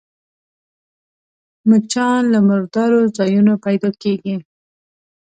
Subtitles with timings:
[1.69, 4.35] مچان له مردارو ځایونو پيدا کېږي